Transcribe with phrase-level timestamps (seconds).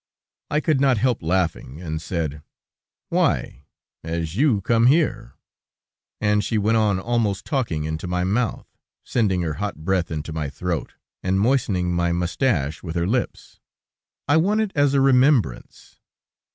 [0.49, 2.41] I could not help laughing, and said:
[3.09, 3.65] "Why,
[4.03, 5.33] as you come here?"
[6.19, 8.65] And she went on almost talking into my mouth,
[9.03, 13.59] sending her hot breath into my throat, and moistening my moustache with her lips:
[14.27, 15.99] "I want it as a remembrance."